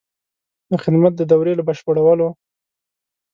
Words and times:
د 0.69 0.73
خدمت 0.83 1.13
د 1.17 1.21
دورې 1.31 1.53
له 1.59 1.63
بشپړولو. 1.67 2.27